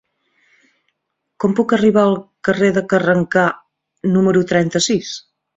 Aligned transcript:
Com 1.43 1.53
puc 1.59 1.75
arribar 1.77 2.05
al 2.05 2.17
carrer 2.49 2.71
de 2.79 2.85
Carrencà 2.95 3.47
número 4.19 4.47
trenta-sis? 4.55 5.17